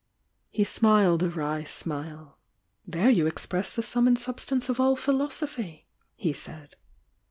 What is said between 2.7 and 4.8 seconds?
"There you express the sum and substance of